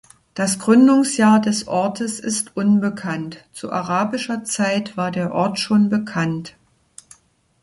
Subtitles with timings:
[0.33, 6.55] Das Gründungsjahr des Ortes ist unbekannt, zu arabischer Zeit war der Ort schon bekannt.